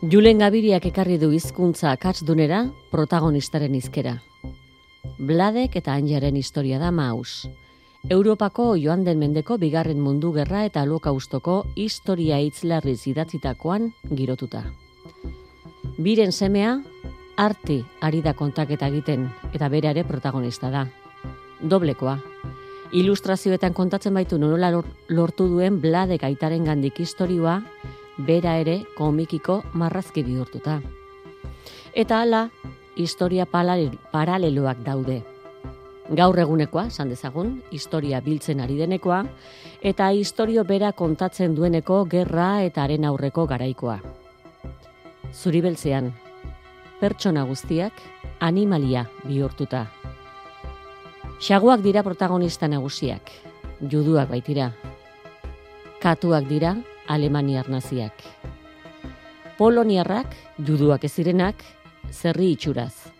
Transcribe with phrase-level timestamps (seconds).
[0.00, 1.90] Julen Gabiriak ekarri du hizkuntza
[2.24, 4.14] dunera protagonistaren izkera.
[5.18, 7.46] Bladek eta Anjaren historia da maus.
[8.08, 14.64] Europako joan den mendeko bigarren mundu gerra eta lokaustoko historia hitzlarri zidatzitakoan girotuta.
[15.98, 16.80] Biren semea,
[17.36, 20.86] arti ari da kontaketa egiten eta bere ere protagonista da.
[21.60, 22.16] Doblekoa.
[22.92, 24.72] Ilustrazioetan kontatzen baitu nola
[25.08, 27.60] lortu duen Bladek aitaren gandik historioa,
[28.26, 30.80] bera ere komikiko marrazki bihurtuta.
[31.94, 32.48] Eta hala,
[32.96, 35.20] historia paraleloak daude.
[36.10, 39.20] Gaur egunekoa, san dezagun, historia biltzen ari denekoa,
[39.80, 44.00] eta historio bera kontatzen dueneko gerra eta haren aurreko garaikoa.
[45.30, 46.10] Zuribeltzean,
[47.00, 48.02] pertsona guztiak
[48.40, 49.86] animalia bihurtuta.
[51.40, 53.30] Xaguak dira protagonista nagusiak,
[53.80, 54.72] juduak baitira.
[56.02, 56.74] Katuak dira
[57.10, 58.22] alemaniar naziak.
[59.58, 60.30] Poloniarrak,
[60.62, 61.64] juduak ezirenak,
[62.12, 63.10] zerri itxuraz.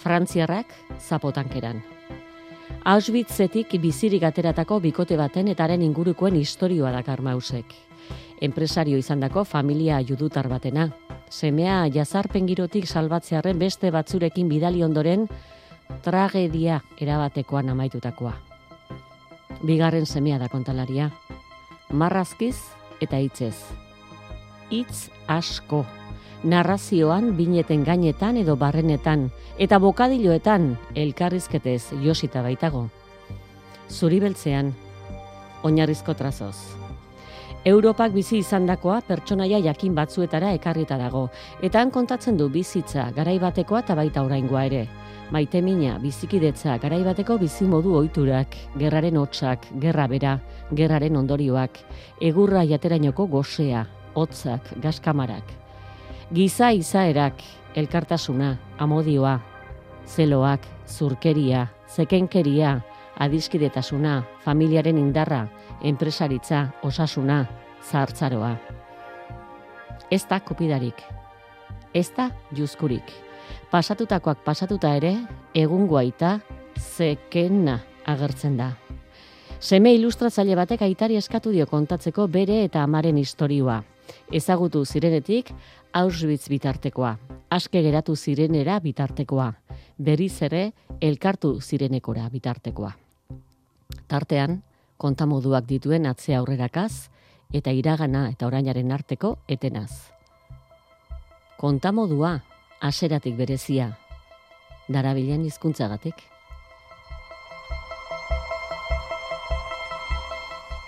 [0.00, 1.82] Frantziarrak, zapotankeran.
[2.86, 7.74] Auschwitzetik bizirik ateratako bikote baten etaren ingurukoen historioa dakar mausek.
[8.40, 10.88] Enpresario izandako familia judutar batena.
[11.30, 15.26] Semea jazarpen girotik salbatzearen beste batzurekin bidali ondoren
[16.02, 18.34] tragedia erabatekoan amaitutakoa.
[19.66, 21.10] Bigarren semea da kontalaria.
[21.90, 23.56] Marrazkiz eta hitzez.
[24.70, 25.84] Hitz asko.
[26.44, 32.88] Narrazioan bineten gainetan edo barrenetan eta bokadiloetan elkarrizketez josita baitago.
[33.90, 34.74] Zuri beltzean,
[35.64, 36.56] oinarrizko trazoz.
[37.66, 41.24] Europak bizi izandakoa pertsonaia jakin batzuetara ekarrita dago,
[41.66, 44.84] eta han kontatzen du bizitza garaibatekoa eta baita oraingoa ere.
[45.34, 50.36] Maite mina, bizikidetza, garaibateko bizimodu ohiturak, gerraren hotsak, gerra bera,
[50.70, 51.80] gerraren ondorioak,
[52.22, 53.82] egurra jaterainoko gosea,
[54.14, 55.50] hotzak, gaskamarak.
[56.30, 57.42] Giza izaerak,
[57.74, 59.34] elkartasuna, amodioa,
[60.06, 62.78] zeloak, zurkeria, zekenkeria,
[63.18, 65.48] adiskidetasuna, familiaren indarra,
[65.82, 67.42] enpresaritza, osasuna,
[67.82, 68.54] zahartzaroa.
[70.06, 71.02] Ez da kopidarik,
[71.94, 73.25] ez da juzkurik.
[73.70, 75.14] Pasatutakoak pasatuta ere,
[75.54, 76.38] egungoa eta
[76.78, 78.72] zekena agertzen da.
[79.60, 83.82] Seme ilustratzaile batek aitari eskatu dio kontatzeko bere eta amaren istorioa.
[84.32, 85.50] Ezagutu zirenetik,
[85.96, 87.16] Auschwitz bitartekoa.
[87.50, 89.52] Aske geratu zirenera bitartekoa.
[89.98, 92.92] Berriz ere, elkartu zirenekora bitartekoa.
[94.06, 94.60] Tartean,
[94.98, 97.08] kontamoduak dituen atzea aurrerakaz,
[97.54, 99.90] eta iragana eta orainaren arteko etenaz.
[101.56, 102.40] Kontamodua,
[102.80, 103.90] aseratik berezia,
[104.88, 106.14] darabilen hizkuntzagatik.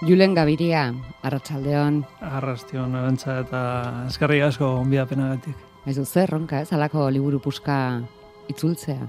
[0.07, 0.93] Julen Gabiria,
[1.27, 2.05] Arratsaldeon.
[2.23, 3.63] Arrastion, arantza eta
[4.07, 5.57] eskarri asko onbidapena gatik.
[5.91, 7.79] Ez du zer, ronka, ez alako liburu puska
[8.49, 9.09] itzultzea.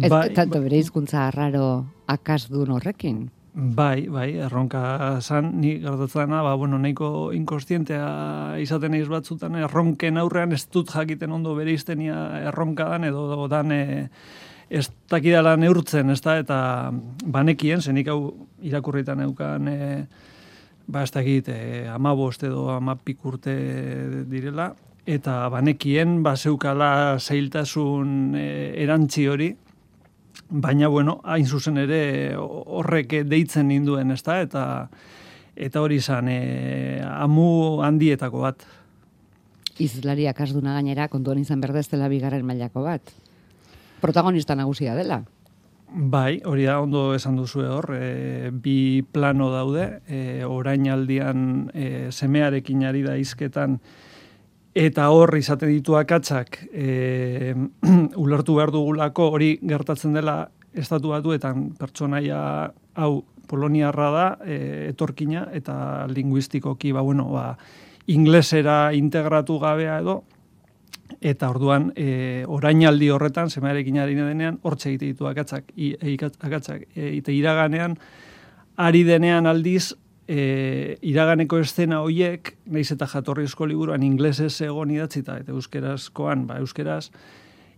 [0.00, 3.26] Ez, bai, tanto bere hizkuntza arraro akas duen horrekin.
[3.56, 4.80] Bai, bai, erronka
[5.24, 11.32] zan, ni gertatzen ba, bueno, nahiko inkostientea izaten eiz batzutan, erronken aurrean ez dut jakiten
[11.32, 12.18] ondo bere iztenia
[12.50, 14.10] erronka dan, edo dan, e,
[14.68, 16.58] ez dakidala neurtzen, ez da, eta
[17.24, 20.04] banekien, zenik hau irakurritan eukan, e,
[20.84, 23.56] ba, ez dakit, e, amabost edo amapik urte
[24.28, 24.74] direla,
[25.08, 28.50] eta banekien, ba, zeukala zailtasun e,
[28.84, 29.54] erantzi hori,
[30.48, 34.64] baina, bueno, hain zuzen ere horrek deitzen ninduen, ez da, eta,
[35.56, 38.66] eta hori izan, e, amu handietako bat.
[39.78, 43.14] Izlariak asduna gainera, kontuan izan berdeztela bigarren mailako bat
[44.00, 45.24] protagonista nagusia dela.
[45.86, 52.10] Bai, hori da ondo esan duzu hor, e, bi plano daude, e, orain aldian e,
[52.10, 53.78] semearekin ari da izketan,
[54.76, 57.54] eta hor izaten ditu akatzak e,
[58.24, 60.42] ulertu behar dugulako hori gertatzen dela
[60.76, 62.38] estatu batuetan pertsonaia
[63.00, 64.56] hau poloniarra da, e,
[64.90, 67.52] etorkina, eta linguistikoki, ba, bueno, ba,
[68.10, 70.16] inglesera integratu gabea edo,
[71.20, 76.88] eta orduan e, orainaldi horretan semearekin ari denean hortze egite ditu akatzak i, e, akatzak
[76.94, 77.96] e, iraganean
[78.76, 79.94] ari denean aldiz
[80.28, 86.58] e, iraganeko estena hoiek naiz eta jatorri esko liburuan inglesez egon idatzita eta euskerazkoan ba
[86.62, 87.10] euskeraz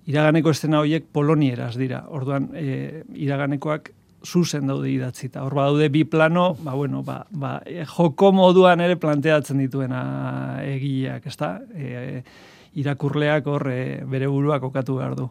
[0.08, 3.92] iraganeko estena hoiek polonieraz dira orduan e, iraganekoak
[4.24, 5.44] zuzen daude idatzita.
[5.46, 10.00] Hor daude bi plano, ba, bueno, ba, ba, e, joko moduan ere planteatzen dituena
[10.64, 11.58] egileak, ezta?
[11.74, 12.22] E,
[12.78, 15.28] irakurleak hor e, bere burua kokatu behar du.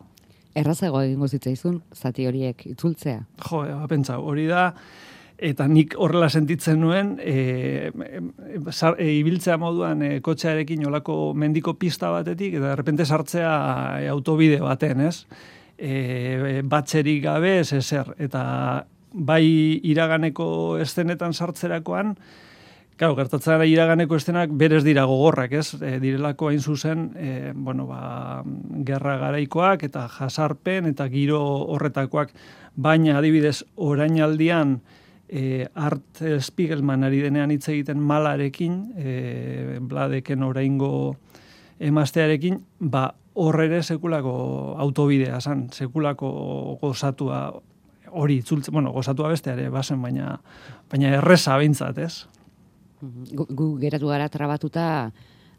[0.57, 3.19] Errazago egingo zitzaizun zati horiek itzultzea.
[3.43, 4.71] Jo, e, pentsa, hori da
[5.37, 12.57] eta nik horrela sentitzen nuen e, e, ibiltzea moduan e, kotxearekin olako mendiko pista batetik
[12.57, 13.53] eta repente sartzea
[14.01, 15.27] e, autobide baten, ez?
[15.77, 18.43] E, batxerik gabe ez ezer eta
[19.13, 19.45] bai
[19.85, 22.15] iraganeko estenetan sartzerakoan
[22.97, 25.75] Claro, gertatzen iraganeko estenak berez dira gogorrak, ez?
[25.77, 28.41] E, direlako hain zuzen, e, bueno, ba,
[28.87, 31.37] gerra garaikoak eta jasarpen eta giro
[31.75, 32.33] horretakoak,
[32.73, 34.79] baina adibidez orainaldian
[35.27, 40.91] e, Art Spiegelman ari denean hitz egiten malarekin, e, bladeken oraingo
[41.79, 44.33] emastearekin, ba, horre ere sekulako
[44.81, 46.29] autobidea zan, sekulako
[46.81, 47.51] gozatua
[48.17, 50.37] hori itzultzen, bueno, gozatua beste ere basen, baina,
[50.89, 52.13] baina erresa bintzat, ez?
[53.01, 54.87] Gu, gu geratu gara trabatuta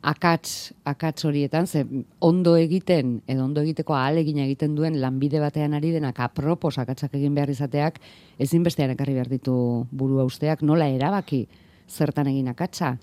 [0.02, 1.84] akats, akats horietan, ze
[2.20, 7.34] ondo egiten, edo ondo egiteko ahalegin egiten duen lanbide batean ari denak apropos akatsak egin
[7.34, 7.98] behar izateak,
[8.38, 11.46] ezin bestean ekarri behar ditu burua usteak, nola erabaki
[11.88, 12.96] zertan egin akatsa?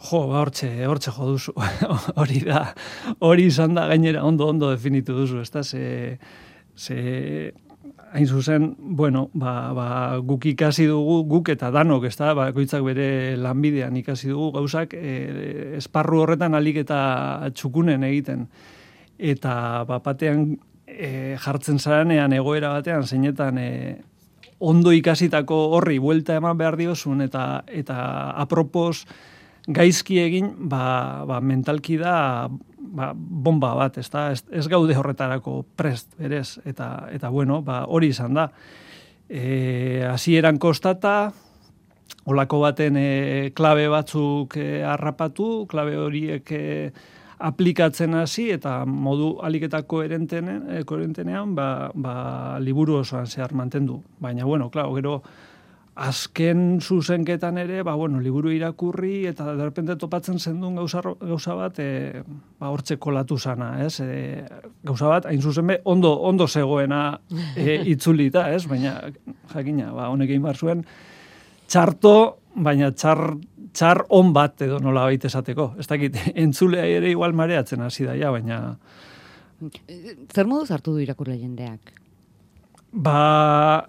[0.00, 1.52] Jo, ba, hortxe, hortxe jo duzu,
[2.20, 2.70] hori da,
[3.20, 6.16] hori izan da gainera ondo ondo definitu duzu, ez da, ze,
[6.76, 7.52] ze
[8.12, 9.86] hain zuzen, bueno, ba, ba,
[10.18, 14.94] guk ikasi dugu, guk eta danok, ez da, ba, goitzak bere lanbidean ikasi dugu, gauzak
[14.98, 17.00] e, esparru horretan alik eta
[17.54, 18.48] txukunen egiten.
[19.18, 19.54] Eta
[19.86, 23.70] bapatean e, jartzen zaranean egoera batean, zeinetan e,
[24.58, 28.00] ondo ikasitako horri buelta eman behar diozun, eta, eta
[28.42, 29.04] apropos
[29.70, 32.48] gaizki egin, ba, ba mentalki da
[32.90, 38.10] ba, bomba bat, ez, da, ez, gaude horretarako prest, berez, eta, eta bueno, ba, hori
[38.14, 38.48] izan da.
[39.30, 40.02] E,
[40.34, 41.32] eran kostata,
[42.30, 46.64] olako baten e, klabe batzuk e, harrapatu, klabe horiek e,
[47.40, 52.14] aplikatzen hasi eta modu aliketako erentenean, ba, ba,
[52.60, 54.02] liburu osoan zehar mantendu.
[54.20, 55.22] Baina, bueno, klar, gero,
[56.00, 62.22] azken zuzenketan ere, ba, bueno, liburu irakurri eta derrepente topatzen zendun gauza, gauza bat, e,
[62.60, 64.00] ba, hortze kolatu zana, ez?
[64.00, 64.40] E,
[64.86, 67.02] gauza bat, hain zuzen be, ondo, ondo zegoena
[67.56, 68.64] e, itzulita, ez?
[68.70, 68.96] Baina,
[69.52, 70.82] jakina, ba, honek egin zuen,
[71.68, 72.14] txarto,
[72.56, 73.26] baina txar,
[73.76, 75.74] txar on bat edo nola baita esateko.
[75.78, 78.62] Ez dakit, entzulea ere igual mareatzen hasi da, ja, baina...
[80.32, 81.92] Zer modu zartu du irakurle jendeak?
[82.90, 83.84] Ba,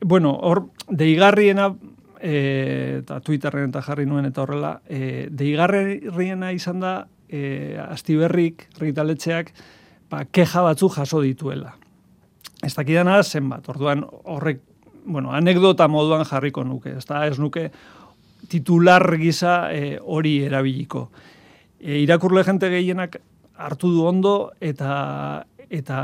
[0.00, 1.74] bueno, hor, deigarriena,
[2.20, 6.94] e, eta Twitterren eta jarri nuen eta horrela, e, deigarriena izan da,
[7.28, 9.52] e, astiberrik, ritaletxeak,
[10.10, 11.76] ba, keja batzu jaso dituela.
[12.64, 14.62] Ez dakidana zenbat, orduan horrek,
[15.04, 17.70] bueno, anekdota moduan jarriko nuke, ez da, ez nuke
[18.50, 21.08] titular gisa e, hori erabiliko.
[21.80, 23.20] E, irakurle jente gehienak
[23.56, 25.98] hartu du ondo, eta eta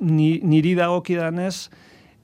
[0.00, 1.68] niri dagokidanez,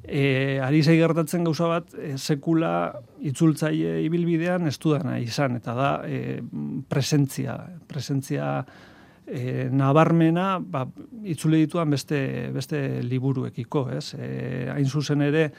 [0.09, 2.73] e, ari zei gertatzen gauza bat, e, sekula
[3.21, 4.79] itzultzaile ibilbidean ez
[5.21, 6.41] izan, eta da e,
[6.89, 8.65] presentzia, presentzia
[9.27, 10.87] e, nabarmena ba,
[11.25, 14.15] itzule dituan beste, beste liburuekiko, ez?
[14.15, 15.53] E, hain zuzen ere,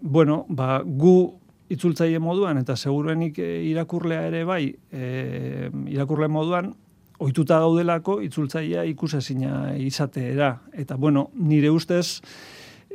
[0.00, 1.34] bueno, ba, gu
[1.68, 6.72] itzultzaile moduan, eta seguruenik irakurlea ere bai, e, irakurle moduan,
[7.18, 10.54] ohituta gaudelako itzultzailea ikusezina izateera.
[10.72, 12.22] Eta, bueno, nire ustez,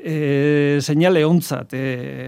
[0.04, 1.84] e, seinale ontzat e,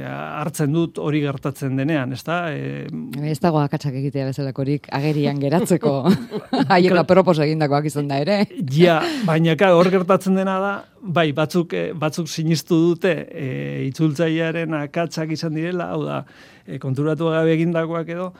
[0.05, 2.37] hartzen dut hori gertatzen denean, ez da?
[2.55, 2.85] E,
[3.27, 5.93] ez dago akatsak egitea bezalakorik agerian geratzeko
[6.73, 8.39] haiek propos egindakoak izan da ere.
[8.71, 13.47] ja, baina ka, hor gertatzen dena da, bai, batzuk, e, batzuk sinistu dute e,
[13.89, 16.23] itzultzailearen akatsak izan direla, hau da,
[16.65, 18.31] e, konturatu gabe egindakoak edo,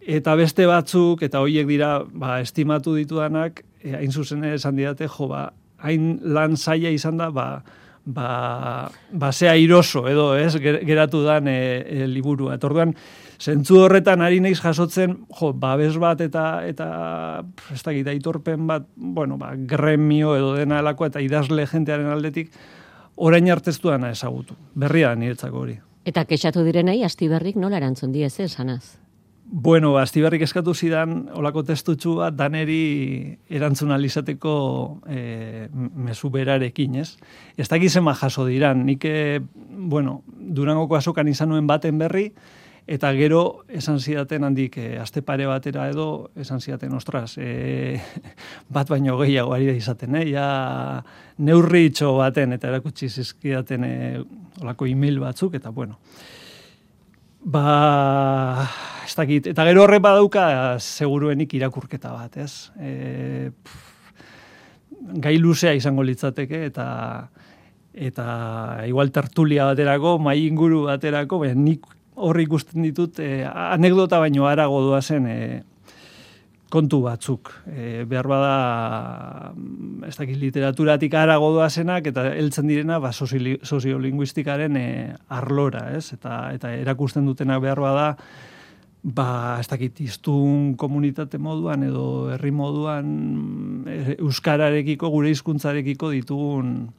[0.00, 5.30] eta beste batzuk, eta horiek dira, ba, estimatu ditudanak, e, hain zuzen esan didate, jo,
[5.30, 7.52] ba, hain lan zaila izan da, ba,
[8.14, 12.54] ba, ba zea iroso edo ez geratu dan e, e, liburua.
[12.58, 12.94] Eta orduan,
[13.40, 16.88] zentzu horretan ari naiz jasotzen, jo, babes bat eta eta
[17.72, 22.52] ez da aitorpen bat, bueno, ba, gremio edo dena elako eta idazle jentearen aldetik,
[23.16, 24.56] orain arteztu dana ezagutu.
[24.74, 25.78] Berria niretzako hori.
[26.04, 28.99] Eta kexatu direnei, asti berrik nola erantzun diez, eh, sanaz?
[29.52, 34.52] Bueno, astiberrik eskatu zidan olako testutxu bat daneri erantzun alizateko
[35.10, 37.16] e, mesu berarekin, ez?
[37.58, 39.40] Ez da gizema jaso diran, nik, e,
[39.90, 42.28] bueno, durangoko azokan izan nuen baten berri,
[42.86, 47.98] eta gero esan zidaten handik e, aste pare batera edo esan zidaten, ostras, e,
[48.78, 50.28] bat baino gehiago ari da izaten, eh?
[50.30, 50.48] ja
[51.42, 53.94] neurri itxo baten, eta erakutsi zizkidaten e,
[54.62, 55.98] olako email batzuk, eta bueno,
[57.40, 58.68] Ba,
[59.06, 62.68] ez dakit, eta gero horre badauka seguruenik irakurketa bat, ez?
[62.76, 63.50] E,
[65.24, 66.86] gai luzea izango litzateke, eta
[67.90, 68.26] eta
[68.86, 71.88] igual tertulia baterako, mai inguru baterako, baina nik
[72.20, 75.40] horri ikusten ditut, e, anekdota baino arago zen e,
[76.70, 77.50] kontu batzuk.
[77.66, 84.86] E, behar bada, mm, ez dakit literaturatik arago zenak, eta heltzen direna, ba, soziolinguistikaren e,
[85.28, 86.12] arlora, ez?
[86.14, 88.16] Eta, eta erakusten dutenak behar bada,
[89.02, 96.90] ba, ez dakit, iztun komunitate moduan edo herri moduan e, euskararekiko, gure hizkuntzarekiko ditugun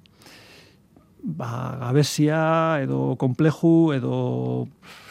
[1.24, 4.16] ba, gabezia edo kompleju edo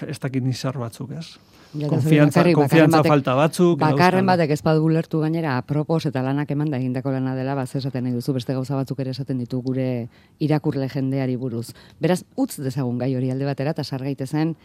[0.07, 1.39] ez dakit nizar batzuk, ez?
[1.71, 3.77] Konfiantza, konfiantza falta batzuk.
[3.79, 7.69] Bakarren batek ez badu lertu gainera, apropos eta lanak eman da egindako lana dela, baz
[7.79, 10.09] esaten nahi duzu, beste gauza batzuk ere esaten ditu gure
[10.43, 11.69] irakurle jendeari buruz.
[12.03, 14.57] Beraz, utz dezagun gai hori alde batera, eta sargaite zen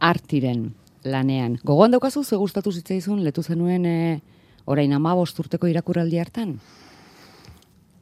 [0.00, 0.72] artiren
[1.04, 1.60] lanean.
[1.62, 4.20] Gogoan daukazu, ze gustatu zitzaizun, letu zenuen e,
[4.66, 6.58] orain ama urteko irakurraldi hartan?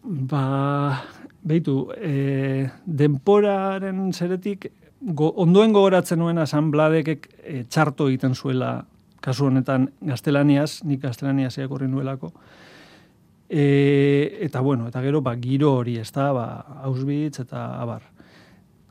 [0.03, 1.03] Ba,
[1.47, 4.67] Beitu, e, denporaren zeretik,
[5.15, 8.81] go, ondoen gogoratzen nuen asan bladekek e, txarto egiten zuela,
[9.23, 12.33] kasu honetan gaztelaniaz, nik gaztelaniaz eakorri nuelako.
[13.47, 16.47] E, eta bueno, eta gero, ba, giro hori, ez da, ba,
[16.89, 18.03] Auschwitz eta abar.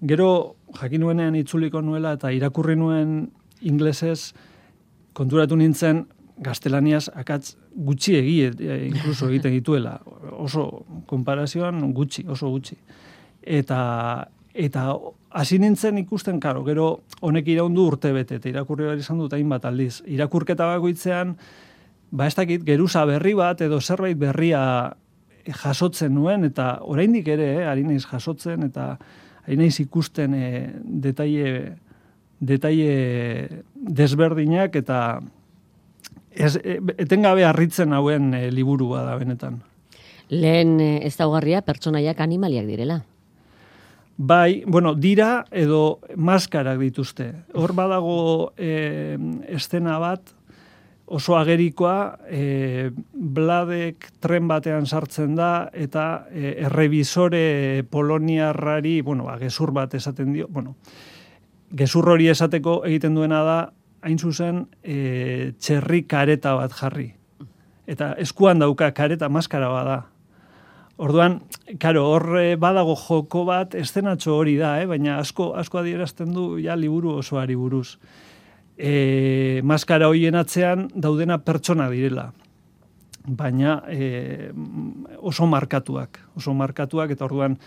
[0.08, 3.18] Gero, jakin nuenean itzuliko nuela eta irakurri nuen
[3.68, 4.34] inglesez,
[5.16, 6.06] konturatu nintzen,
[6.44, 10.00] gaztelaniaz akatz gutxi egi, e, inkluso egiten dituela.
[10.32, 12.78] Oso konparazioan gutxi, oso gutxi.
[13.42, 13.80] Eta
[14.56, 14.88] eta
[15.36, 16.88] hasi nintzen ikusten, karo, gero
[17.28, 20.00] honek iraundu urte bete, eta irakurri behar izan dut hainbat aldiz.
[20.08, 21.36] Irakurketa bakoitzean,
[22.16, 24.62] ba ez dakit, geruza berri bat, edo zerbait berria
[25.46, 28.96] jasotzen nuen, eta oraindik ere, eh, ari naiz jasotzen, eta
[29.46, 30.72] ari naiz ikusten eh,
[31.04, 31.76] detaile,
[32.40, 35.20] detaile desberdinak, eta
[36.36, 39.62] ez, e, etengabe harritzen hauen e, liburua da benetan.
[40.30, 43.02] Lehen e, ez daugarria pertsonaiak animaliak direla.
[44.18, 47.34] Bai, bueno, dira edo maskarak dituzte.
[47.54, 49.18] Hor badago e,
[49.52, 50.32] estena bat,
[51.06, 59.74] oso agerikoa, e, bladek tren batean sartzen da, eta e, errebizore poloniarrari, bueno, ba, gezur
[59.76, 60.76] bat esaten dio, bueno,
[61.76, 63.60] gezur hori esateko egiten duena da,
[64.06, 67.10] hain zuzen e, txerri kareta bat jarri.
[67.90, 69.98] Eta eskuan dauka kareta maskara bada.
[71.02, 71.42] Orduan,
[71.82, 72.30] karo, hor
[72.62, 74.86] badago joko bat, estenatxo hori da, eh?
[74.88, 77.98] baina asko, asko adierazten du ja liburu osoari buruz.
[78.78, 82.30] E, maskara hoien atzean daudena pertsona direla.
[83.26, 84.54] Baina e,
[85.18, 87.58] oso markatuak, oso markatuak, eta orduan,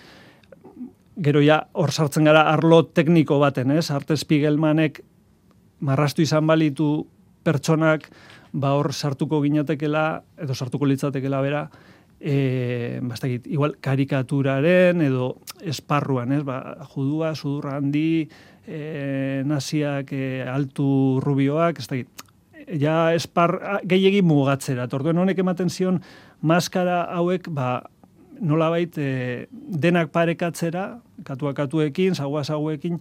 [1.19, 3.91] gero ja, hor sartzen gara arlo tekniko baten, ez?
[3.91, 5.03] Arte Spiegelmanek
[5.81, 7.07] marrastu izan balitu
[7.45, 8.09] pertsonak
[8.53, 11.69] ba hor sartuko ginatekela edo sartuko litzatekela bera
[12.21, 16.43] e, bastakit, igual karikaturaren edo esparruan, ez?
[16.47, 16.61] Ba,
[16.95, 18.29] judua, sudurra handi,
[18.67, 22.25] e, naziak e, altu rubioak, ez dakit,
[22.81, 23.57] ja espar
[23.89, 24.89] gehiegi mugatzera.
[24.91, 26.03] Torduen honek ematen zion
[26.43, 27.87] maskara hauek, ba,
[28.41, 33.01] nolabait e, denak parekatzera, katuak katuekin, zagua zaguekin,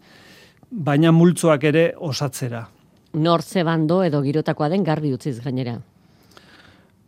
[0.72, 2.68] baina multzoak ere osatzera.
[3.18, 5.78] Nortze bando edo girotakoa den garbi utziz gainera.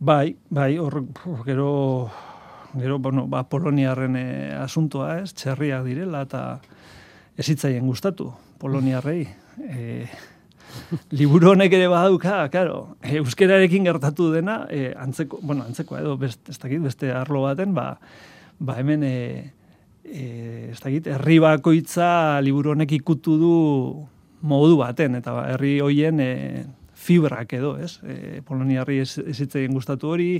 [0.00, 1.02] Bai, bai, hor,
[1.44, 2.10] gero,
[2.72, 4.26] gero, bueno, ba, Poloniarren e,
[4.56, 6.42] asuntoa, ez, txerriak direla, eta
[7.36, 9.22] ezitzaien gustatu, Poloniarrei.
[9.60, 10.06] E,
[11.12, 16.56] liburu honek ere badauka, claro, euskerarekin gertatu dena, e, antzeko, bueno, antzeko edo, best, ez
[16.62, 17.98] dakit, beste arlo baten, ba,
[18.56, 19.16] ba hemen, e,
[20.10, 23.54] e, ez dakit, herri bakoitza liburu honek ikutu du
[24.42, 26.30] modu baten, eta ba, herri hoien e,
[27.00, 27.98] fibrak edo, ez?
[28.04, 30.30] E, Poloniarri ez, ezitzeien gustatu hori,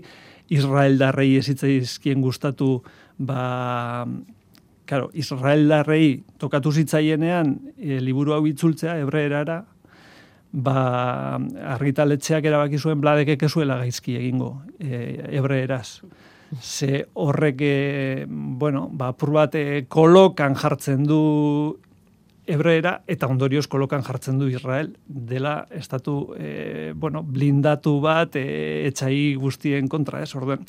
[0.52, 2.80] Israel darrei ezitzeizkien gustatu,
[3.18, 4.06] ba,
[4.90, 9.62] claro, Israel darrei tokatu zitzaienean e, liburu hau itzultzea, ebreerara,
[10.50, 10.80] ba,
[11.76, 16.00] argitaletxeak erabaki zuen bladekek ezuela gaizki egingo, e, ebreeraz
[16.58, 21.78] ze horrek, e, bueno, ba, bat e, kolokan jartzen du
[22.50, 29.34] Hebreera eta ondorioz kolokan jartzen du Israel dela estatu e, bueno, blindatu bat e, etxai
[29.38, 30.66] guztien kontra, ez orduan.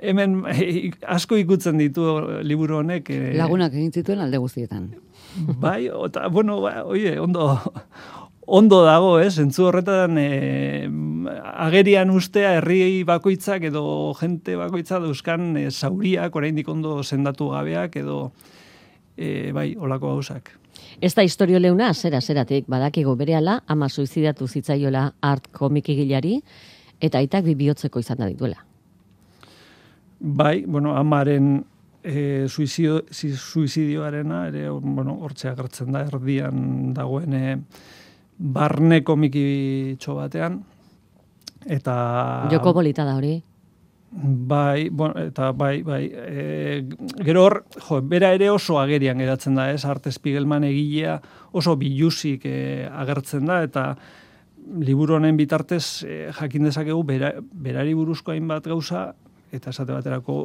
[0.00, 2.06] Hemen e, asko ikutzen ditu
[2.42, 3.10] liburu honek.
[3.10, 4.90] E, Lagunak egin zituen alde guztietan.
[5.60, 7.52] Bai, eta, bueno, ba, oie, ondo,
[8.46, 9.34] ondo dago, ez?
[9.36, 10.86] Zentzu horretan e,
[11.66, 18.30] agerian ustea herri bakoitzak edo jente bakoitza dauzkan e, zauriak, oraindik ondo sendatu gabeak edo
[19.16, 20.54] e, bai, olako gauzak.
[21.00, 26.38] Ez da historio leuna, zera, zeratik, badakigo berehala, ama suizidatu zitzaiola art komikigilari,
[27.00, 28.62] eta aitak bibiotzeko izan da dituela.
[30.20, 31.58] Bai, bueno, amaren
[32.06, 37.44] e, suizidio, suizidioarena ere bueno, hortzea gertzen da erdian dagoen e,
[38.38, 40.62] barne komikitxo batean
[41.66, 43.36] eta Joko bolita da hori.
[44.16, 46.04] Bai, bueno, eta bai, bai.
[46.08, 46.84] E,
[47.26, 47.56] gero hor,
[47.88, 49.82] jo, bera ere oso agerian geratzen da, ez?
[49.84, 51.18] Arte Spiegelman egilea
[51.52, 53.90] oso bilusik e, agertzen da, eta
[54.80, 59.10] liburu honen bitartez e, jakin dezakegu bera, berari buruzko hainbat gauza,
[59.52, 60.38] eta esate baterako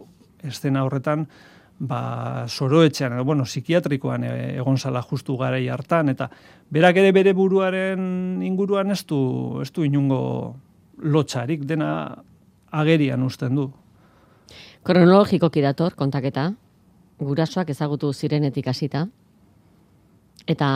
[0.43, 1.27] estena horretan,
[1.81, 6.29] ba, soroetxean, edo, bueno, psikiatrikoan e, egon zala justu garai hartan, eta
[6.69, 9.21] berak ere bere buruaren inguruan ez du,
[9.63, 10.21] ez du inungo
[11.01, 11.89] lotxarik, dena
[12.71, 13.71] agerian usten du.
[14.85, 16.51] Kronologiko kidator, kontaketa,
[17.21, 19.07] gurasoak ezagutu zirenetik hasita,
[20.49, 20.69] eta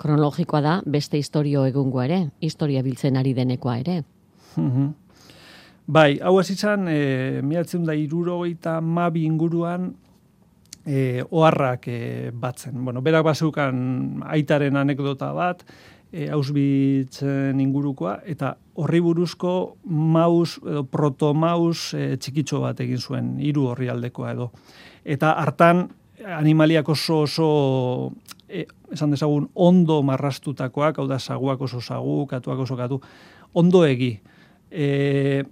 [0.00, 4.02] kronologikoa da beste historio egungoa ere, historia biltzen ari denekoa ere.
[4.56, 4.94] Mhm.
[5.86, 9.92] bai, hau ez izan, e, miatzen da irurogeita mabi inguruan,
[10.86, 12.78] e, oharrak e, batzen.
[12.84, 15.64] Bueno, berak bazukan aitaren anekdota bat,
[16.12, 23.66] e, Auschwitzen ingurukoa, eta horri buruzko maus, edo protomaus e, txikitxo bat egin zuen, hiru
[23.72, 24.50] horri aldekoa edo.
[25.04, 25.86] Eta hartan,
[26.38, 27.50] animaliak oso oso,
[28.48, 28.64] e,
[28.94, 33.00] esan dezagun, ondo marrastutakoak, hau da, saguak oso sagu, katuak oso katu,
[33.54, 34.14] ondo egi.
[34.70, 35.44] E,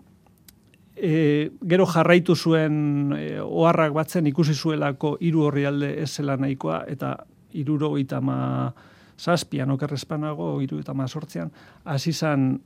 [0.96, 6.84] e, gero jarraitu zuen e, oharrak batzen ikusi zuelako hiru horri alde ez zela nahikoa,
[6.88, 7.16] eta
[7.52, 8.72] iruro ma
[9.18, 11.50] zazpian okerrezpanago, iru eta mazortzean,
[11.84, 12.60] hasi zan,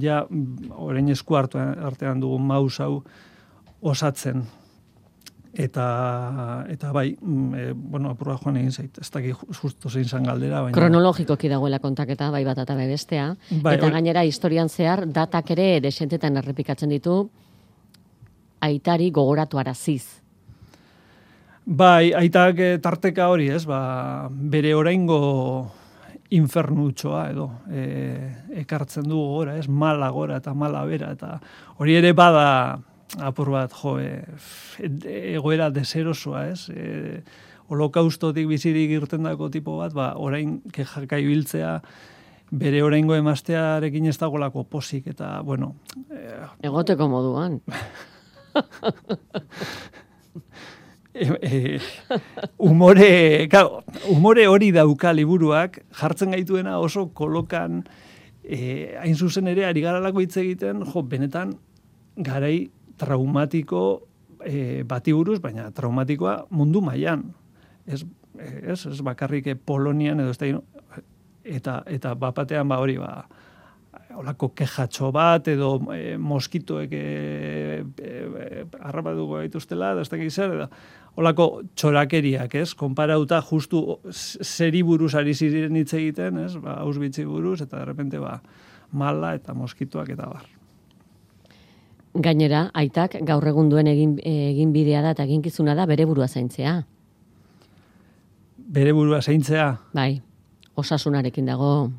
[0.00, 0.26] ja,
[0.74, 3.04] orain esku hartu artean dugu maus hau
[3.80, 4.44] osatzen.
[5.56, 10.24] Eta, eta bai, mm, e, bueno, apurra joan egin zait, ez dakit justo zein zan
[10.24, 10.60] galdera.
[10.60, 10.74] Baina...
[10.76, 13.30] Kronologikoki dagoela kontaketa, bai bat eta bai bestea.
[13.62, 17.30] Bai, eta gainera, historian zehar, datak ere desentetan errepikatzen ditu,
[18.60, 20.20] aitari gogoratu araziz.
[21.66, 25.18] Bai, aitak eh, tarteka hori, ez, ba, bere oraingo
[26.34, 27.82] infernutxoa edo e,
[28.62, 31.36] ekartzen du gora, ez, mala gora eta mala bera, eta
[31.78, 32.78] hori ere bada
[33.22, 34.24] apur bat, jo, e,
[35.36, 37.22] egoera deserosoa, ez, e,
[37.70, 41.78] holokaustotik bizirik irten dako tipo bat, ba, orain kejaka ibiltzea,
[42.50, 45.74] bere oraingo emaztearekin ez dagolako posik, eta, bueno...
[46.10, 46.28] E,
[46.70, 47.60] Egoteko moduan.
[51.14, 51.78] e,
[52.58, 57.84] umore, claro, umore hori dauka liburuak, jartzen gaituena oso kolokan,
[58.42, 61.54] e, hain zuzen ere, ari garalako hitz egiten, jo, benetan,
[62.16, 63.82] garai traumatiko
[64.44, 67.26] e, bati buruz, baina traumatikoa mundu mailan.
[67.86, 68.04] Ez,
[68.36, 70.46] ez, ez bakarrik Polonian edo ez da,
[71.44, 73.26] eta, eta bapatean ba hori ba,
[74.16, 80.54] olako kejatxo bat, edo e, moskitoek e, e, e, arrapatuko gaituztela, da ez da zer,
[80.56, 80.68] edo,
[81.16, 82.72] olako txorakeriak, ez?
[82.74, 86.54] Konparauta justu zeri buruz ari ziren hitz egiten, ez?
[86.62, 88.40] Ba, ausbitzi buruz, eta derrepente, ba,
[88.92, 90.46] mala eta moskitoak eta bar.
[92.16, 96.78] Gainera, aitak gaur egun duen egin, egin bidea da eta eginkizuna da bere burua zaintzea.
[98.56, 99.66] Bere burua zaintzea?
[99.94, 100.22] Bai,
[100.80, 101.90] osasunarekin dago,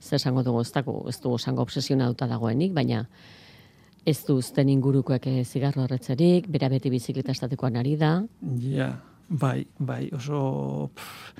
[0.00, 3.04] zer esango dugu, ez dago, ez dugu esango obsesionatuta dagoenik, baina
[4.08, 8.14] ez du uzten ingurukoek eh, zigarro horretzerik, bera beti bizikleta estatekoan ari da.
[8.64, 8.94] Ja,
[9.28, 11.34] bai, bai, oso pff,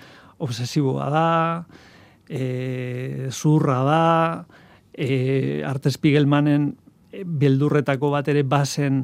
[0.44, 1.28] obsesiboa da,
[2.28, 4.04] e, zurra da,
[4.92, 6.70] e, Arte Spiegelmanen
[7.10, 9.02] beldurretako bat ere bazen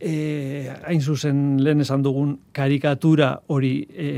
[0.00, 4.08] e, hain zuzen lehen esan dugun karikatura hori e,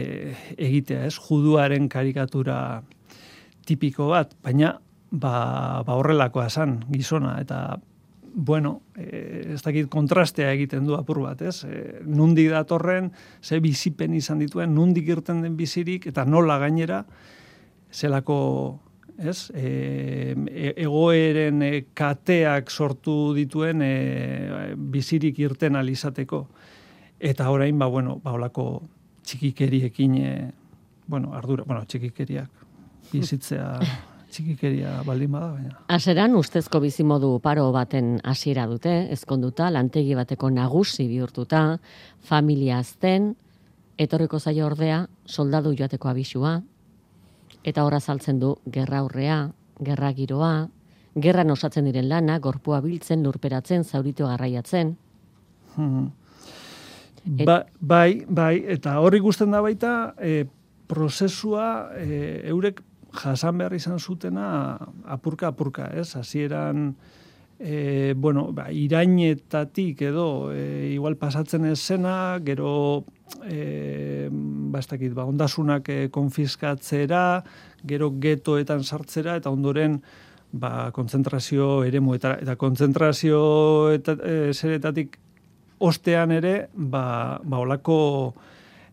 [0.56, 1.16] egitea, ez?
[1.18, 2.58] Juduaren karikatura
[3.68, 4.78] tipiko bat, baina
[5.10, 7.78] ba, ba horrelakoa esan gizona, eta
[8.38, 11.64] bueno, e, ez dakit kontrastea egiten du apur bat, ez?
[11.64, 13.10] E, nundi datorren,
[13.42, 17.02] ze bizipen izan dituen, nundi irten den bizirik, eta nola gainera,
[17.90, 18.38] zelako,
[19.18, 19.50] ez?
[19.54, 20.34] E,
[20.76, 23.94] egoeren e, kateak sortu dituen e,
[24.76, 26.44] bizirik irten alizateko.
[27.18, 28.68] Eta orain, ba, bueno, ba, olako
[29.26, 30.52] txikikeriekin, e,
[31.08, 32.67] bueno, ardura, bueno, txikikeriak,
[33.12, 33.78] bizitzea
[34.30, 35.74] txikikeria baldin bada, baina.
[35.94, 41.62] Aseran ustezko bizimodu paro baten hasiera dute, ezkonduta, lantegi bateko nagusi bihurtuta,
[42.28, 43.32] familia azten,
[43.98, 46.58] etorriko zaio ordea, soldadu joateko abisua,
[47.64, 49.40] eta horra saltzen du gerra aurrea,
[49.84, 50.68] gerra giroa,
[51.18, 54.96] gerra osatzen diren lana, gorpua biltzen, lurperatzen, zauritu garraiatzen.
[55.74, 56.10] Hmm.
[57.44, 60.46] Ba, bai, bai, eta horri guzten da baita, e,
[60.88, 62.80] prozesua e, eurek
[63.12, 66.14] jasan behar izan zutena apurka apurka, ez?
[66.16, 66.94] Hasieran
[67.58, 73.04] e, bueno, ba, irainetatik edo e, igual pasatzen ez zena, gero
[73.44, 77.42] e, ba, dakit, ba, ondasunak e, konfiskatzera,
[77.84, 80.00] gero getoetan sartzera, eta ondoren
[80.52, 85.18] ba, kontzentrazio ere eta, eta kontzentrazio eta, e, zeretatik
[85.78, 88.34] ostean ere, ba, ba olako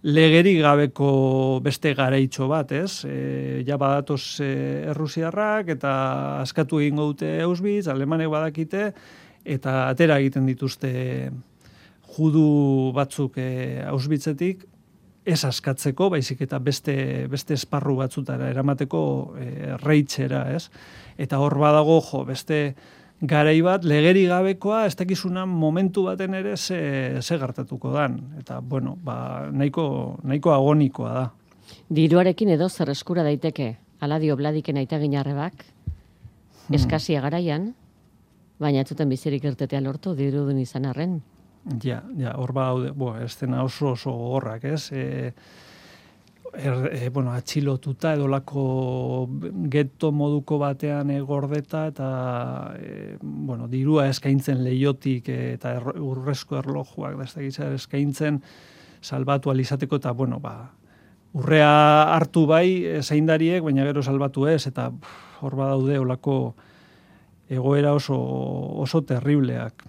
[0.05, 3.05] legeri gabeko beste garaitxo bat, ez?
[3.09, 4.51] E, ja badatoz e,
[4.91, 5.91] errusiarrak eta
[6.43, 8.91] askatu egingo dute Auschwitz, alemanek badakite,
[9.45, 10.91] eta atera egiten dituzte
[12.15, 14.67] judu batzuk e, Auschwitzetik,
[15.25, 19.01] ez askatzeko, baizik eta beste, beste esparru batzutara eramateko
[19.41, 19.49] e,
[19.81, 20.67] reitxera, ez?
[21.17, 22.59] Eta hor badago, jo, beste
[23.27, 28.19] garai bat legeri gabekoa ez dakizuna momentu baten ere ze, ze gertatuko dan.
[28.39, 31.25] Eta bueno ba nahiko nahiko agonikoa da.
[31.89, 33.75] Diruarekin edo zer eskura daiteke?
[34.01, 36.75] Ala dio bladiken aita ginarrebak hmm.
[36.75, 37.73] eskasia garaian
[38.59, 41.21] baina ez zuten bizirik irtetea lortu dirudun izan arren.
[41.83, 44.91] Ja ja hor ba bo estena oso oso gogorrak ez?
[44.91, 45.33] E,
[46.57, 49.27] er, e, bueno, atxilotuta edo lako
[49.71, 52.07] geto moduko batean e, gordeta eta
[52.79, 58.41] e, bueno, dirua eskaintzen leiotik e, eta er, urrezko erlojuak da eskaintzen
[59.01, 60.71] salbatu alizateko eta bueno, ba,
[61.33, 64.91] urrea hartu bai e, zaindariek, baina gero salbatu ez eta
[65.41, 66.55] hor badaude olako
[67.49, 68.15] egoera oso,
[68.81, 69.83] oso terribleak.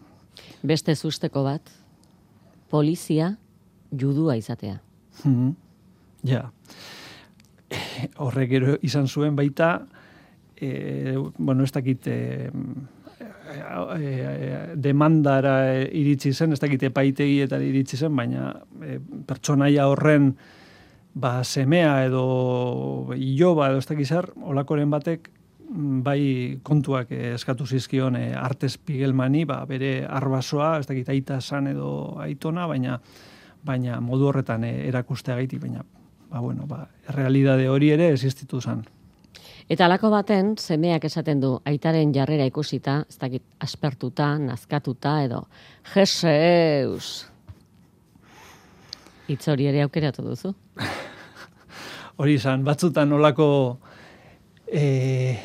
[0.66, 1.70] Beste zusteko bat,
[2.68, 3.36] polizia
[3.92, 4.80] judua izatea.
[5.24, 5.54] Mm
[6.26, 6.50] Ja.
[8.22, 9.86] Horrek gero izan zuen baita,
[10.56, 12.50] e, bueno, ez dakit e,
[14.76, 18.52] demandara iritsi zen, ez dakit epaitegietan iritsi zen, baina
[18.82, 20.32] e, pertsonaia horren
[21.14, 25.30] ba, semea edo iloba edo ez dakit zer, olakoren batek
[26.06, 32.18] bai kontuak eskatu zizkion e, artes pigelmani, ba, bere arbasoa, ez dakit aita san edo
[32.22, 33.00] aitona, baina
[33.66, 35.82] baina modu horretan e, erakustea gaitik, baina
[36.30, 38.84] ba, bueno, ba, realidade hori ere existitu zen.
[39.68, 45.42] Eta alako baten, semeak esaten du, aitaren jarrera ikusita, ez dakit, aspertuta, nazkatuta, edo,
[45.94, 47.26] jeseus!
[49.26, 50.52] Itz hori ere aukeratu duzu?
[52.22, 53.48] hori izan, batzutan olako
[54.70, 55.36] e,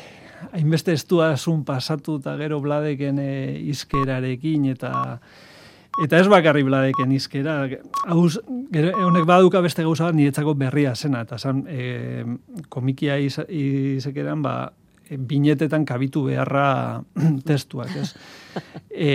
[0.52, 1.34] hainbeste estua
[1.66, 5.20] pasatu eta gero bladeken e, izkerarekin eta
[6.00, 7.58] Eta ez bakarri bladeken izkera,
[8.08, 12.24] hauz, honek baduka beste gauza bat niretzako berria zena, eta zan, e,
[12.72, 14.54] komikia iz, izekeran, ba,
[15.12, 17.02] binetetan kabitu beharra
[17.48, 18.08] testuak, ez?
[18.88, 19.12] E,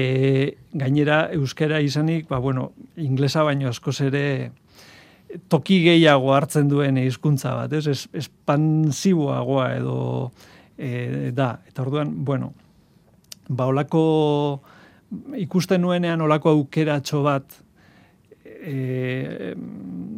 [0.78, 4.26] gainera, euskera izanik, ba, bueno, inglesa baino askoz ere
[5.50, 7.88] toki gehiago hartzen duen hizkuntza bat, ez?
[7.90, 10.00] Es, espansiboagoa edo
[10.78, 11.56] e, da.
[11.68, 12.54] Eta orduan, bueno,
[13.50, 14.06] ba, olako
[15.38, 17.62] ikusten nuenean olako aukeratxo bat
[18.46, 19.54] e,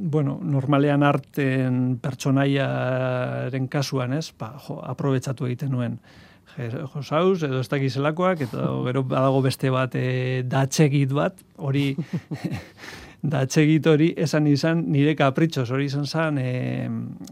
[0.09, 4.31] bueno, normalean arten pertsonaiaren kasuan, ez?
[4.37, 5.99] Ba, jo, aprobetsatu egiten nuen.
[6.93, 11.93] Josauz, edo ez dakizelakoak, eta gero badago beste bat e, datxegit bat, hori
[13.21, 16.51] da txegit hori esan izan nire kapritxos hori izan zan e,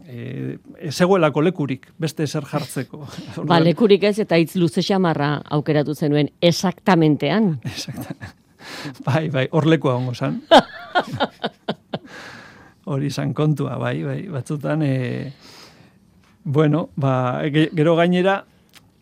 [0.04, 3.06] e, zegoelako lekurik, beste eser jartzeko.
[3.48, 7.56] ba, lekurik ez eta hitz luze xamarra aukeratu zenuen exactamentean.
[7.64, 8.34] Exactamente.
[9.06, 10.42] Bai, bai, hor lekoa hongo zan.
[12.90, 15.32] hori izan kontua, bai, bai, batzutan, e,
[16.44, 18.42] bueno, ba, gero gainera,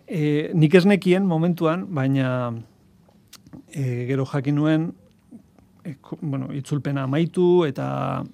[0.07, 2.29] e, nik ez nekien momentuan, baina
[3.73, 4.87] e, gero jakin nuen,
[5.87, 8.25] e, bueno, itzulpena amaitu eta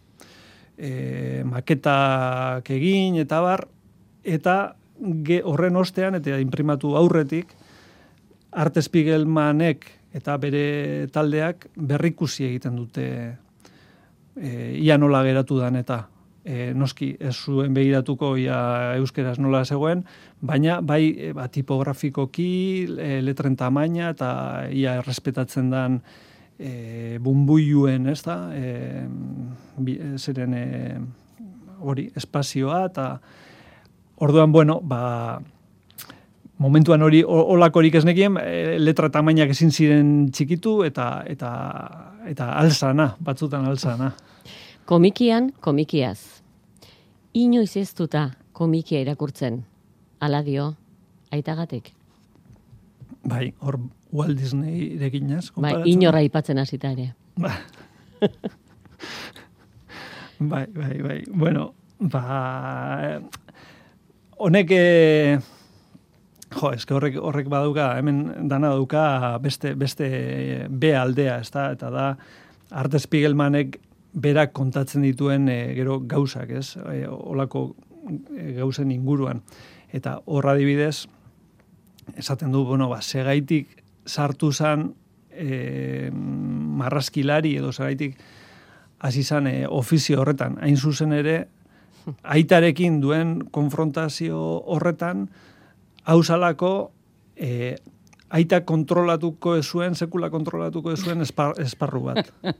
[0.76, 3.66] e, maketak egin eta bar,
[4.24, 4.56] eta
[5.26, 7.52] ge, horren ostean, eta imprimatu aurretik,
[8.52, 13.06] Arte Spiegelmanek eta bere taldeak berrikusi egiten dute
[14.36, 16.02] e, ia nola geratu dan eta
[16.44, 18.58] e, noski ez zuen begiratuko ia
[18.98, 20.04] euskeraz nola zegoen,
[20.40, 22.50] baina bai e, ba, tipografikoki,
[22.98, 24.32] e, letren tamaina eta
[24.70, 26.02] ia errespetatzen dan
[26.62, 29.06] e, bumbuiuen, ez da, e,
[30.16, 30.66] zeren e,
[31.82, 33.06] hori, espazioa, eta
[34.22, 35.40] orduan, bueno, ba,
[36.62, 41.50] momentuan hori olakorik ez nekien, e, letra tamainak ezin ziren txikitu, eta, eta,
[42.30, 44.12] eta alzana, batzutan alzana.
[44.86, 46.20] Komikian, komikiaz.
[47.34, 49.62] Inoiz ez duta komikia irakurtzen,
[50.20, 50.72] ala dio,
[51.32, 51.90] aitagatik.
[53.24, 53.78] Bai, hor
[54.12, 55.50] Walt Disney reginaz.
[55.56, 57.12] Bai, inorra ipatzen hasita ere.
[57.40, 57.54] Ba.
[60.52, 61.22] bai, bai, bai.
[61.32, 63.20] Bueno, ba...
[64.42, 64.70] Honek...
[64.70, 65.40] Eh,
[66.52, 70.08] Jo, eske horrek horrek baduka, hemen dana dauka beste beste
[70.68, 71.70] B aldea, ezta?
[71.72, 72.06] Eta da
[72.82, 73.78] Arte Spiegelmanek
[74.12, 76.76] berak kontatzen dituen e, gero gauzak, ez?
[76.92, 77.70] E, olako
[78.36, 79.40] e, gauzen inguruan.
[79.92, 81.06] Eta horra adibidez,
[82.16, 84.92] esaten du, bueno, ba, segaitik sartu zan
[85.30, 88.18] e, marraskilari edo segaitik
[89.02, 90.58] hasi zan e, ofizio horretan.
[90.62, 91.36] Hain zuzen ere,
[92.22, 94.38] aitarekin duen konfrontazio
[94.74, 95.28] horretan,
[96.04, 96.92] hausalako
[97.36, 97.76] e,
[98.32, 102.32] aita kontrolatuko zuen, sekula kontrolatuko zuen esparru bat.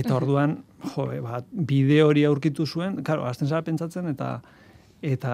[0.00, 0.60] Eta orduan,
[0.94, 4.36] jo, ba, bide hori aurkitu zuen, karo, azten zara pentsatzen, eta
[5.02, 5.32] eta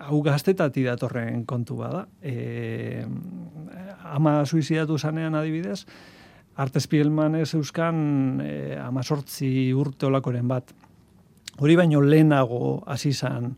[0.00, 2.06] hau gaztetati datorren kontu bada.
[2.22, 3.04] E,
[4.10, 5.84] ama suizidatu zanean adibidez,
[6.60, 10.74] Arte Spielman ez euskan e, ama sortzi urte olakoren bat.
[11.60, 13.54] Hori baino lehenago hasi zan,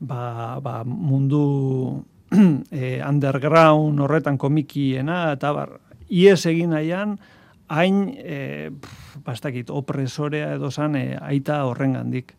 [0.00, 2.02] ba, ba, mundu
[2.32, 5.76] e, underground horretan komikiena, eta bar,
[6.08, 7.16] ies egin nahian,
[7.72, 8.70] hain, e,
[9.24, 12.34] bastakit, opresorea edo zan, e, aita horren gandik.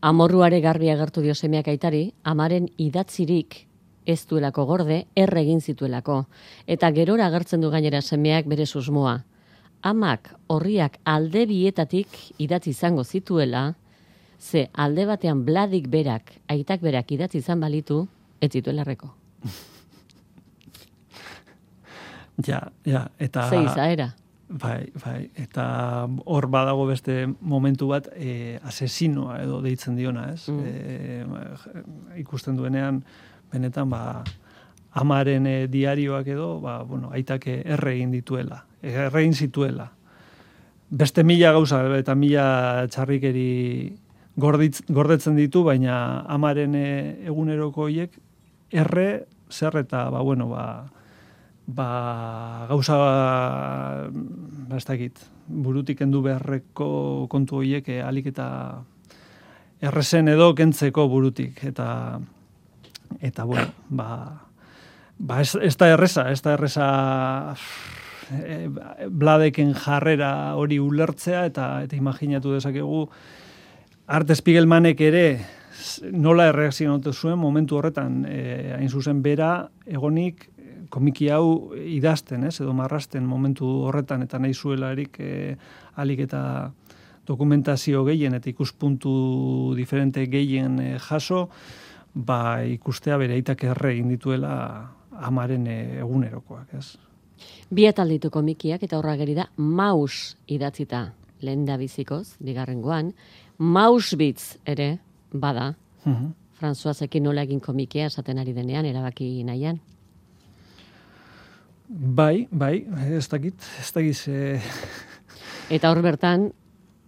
[0.00, 3.67] Amorruare garbi agertu dio semeak aitari, amaren idatzirik
[4.08, 6.24] ez duelako gorde, erregin zituelako.
[6.66, 9.24] Eta gerora agertzen du gainera semeak bere susmoa.
[9.84, 12.08] Amak horriak alde bietatik
[12.40, 13.74] idatzi izango zituela,
[14.40, 18.08] ze alde batean bladik berak, aitak berak idatzi izan balitu,
[18.40, 19.12] ez zituela erreko.
[22.48, 23.50] ja, ja, eta...
[23.50, 24.14] Ze izaera.
[24.48, 30.48] Bai, bai, eta hor badago beste momentu bat e, asesinoa edo deitzen diona, ez?
[30.48, 30.64] Mm.
[30.64, 33.02] E, ikusten duenean,
[33.52, 34.24] benetan, ba,
[34.98, 39.90] amaren e, diarioak edo, ba, bueno, aitake erre egin dituela, erre egin zituela.
[40.88, 43.48] Beste mila gauza eta mila txarrikeri
[44.40, 46.88] gorditz, gordetzen ditu, baina amaren e,
[47.28, 48.14] eguneroko hiek
[48.72, 50.64] erre zer eta ba, bueno, ba,
[51.66, 51.88] ba,
[52.68, 58.48] gauza ba, ez dakit, burutik endu beharreko kontu horiek e, alik eta
[59.80, 62.18] errezen edo kentzeko burutik eta
[63.20, 64.08] eta bueno, ba,
[65.18, 66.88] ba ez, ez da erreza, ez da erreza
[68.32, 68.68] e,
[69.08, 73.06] bladeken jarrera hori ulertzea eta eta imaginatu dezakegu
[74.08, 75.24] Arte Spiegelmanek ere
[76.12, 78.38] nola erreakzionatu zuen momentu horretan e,
[78.76, 80.48] hain zuzen bera egonik
[80.88, 85.56] komiki hau idazten, ez, edo marrasten momentu horretan eta nahi zuelarik e,
[86.00, 86.42] alik eta
[87.28, 91.48] dokumentazio gehien eta ikuspuntu diferente gehien e, jaso,
[92.18, 94.54] ba ikustea bere aitak erre egin dituela
[95.18, 96.96] amaren egunerokoak, ez.
[97.70, 103.12] Bi atalditu komikiak eta horra geri da maus idatzita lehen da bizikoz, digarrengoan,
[103.58, 104.98] Mausbitz ere
[105.32, 105.74] bada.
[106.04, 106.32] Mm -hmm.
[106.58, 109.80] Franzuazekin nola egin komikea esaten ari denean erabaki nahian.
[111.88, 114.28] Bai, bai, ez dakit, ez dakit.
[114.28, 114.60] E...
[115.70, 116.52] Eta hor bertan,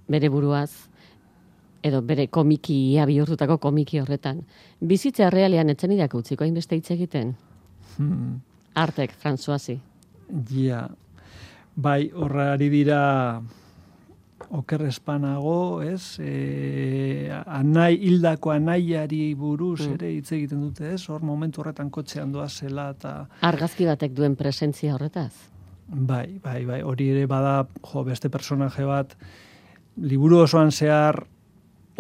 [0.09, 0.90] bere buruaz,
[1.83, 4.43] edo bere komiki, ia bihurtutako komiki horretan.
[4.81, 7.35] Bizitza realean etzen idak utziko hainbeste hitz egiten?
[7.97, 8.41] Hmm.
[8.75, 9.81] Artek, Franzuazi.
[10.55, 10.85] Ja,
[11.75, 13.01] bai, horrari dira
[14.51, 16.19] oker espanago, ez?
[16.23, 19.97] E, anai, hildako anaiari buruz mm.
[19.99, 21.03] ere hitz egiten dute, ez?
[21.11, 23.15] Hor momentu horretan kotxean doa zela eta...
[23.47, 25.33] Argazki batek duen presentzia horretaz?
[25.91, 29.15] Bai, bai, bai, hori ere bada, jo, beste personaje bat,
[29.99, 31.25] liburu osoan zehar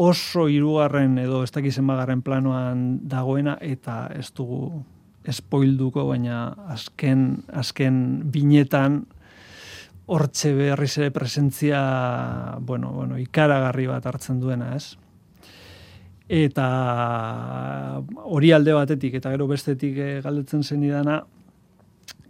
[0.00, 4.84] oso hirugarren edo ez dakizen bagarren planoan dagoena eta ez dugu
[5.28, 7.98] espoilduko, baina azken, azken
[8.32, 9.02] binetan
[10.10, 11.80] hortxe berriz ere presentzia,
[12.66, 14.96] bueno, bueno, ikaragarri bat hartzen duena, ez?
[16.30, 16.66] Eta
[18.24, 21.20] hori alde batetik, eta gero bestetik e, galdetzen zen idana,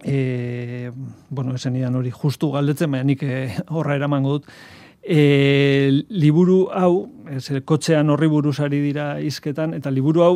[0.02, 0.90] e,
[1.30, 4.50] bueno, esen idan hori justu galdetzen, baina nik e, horra eraman dut,
[5.02, 10.34] e, liburu hau, ez, kotxean horri buruzari dira izketan, eta liburu hau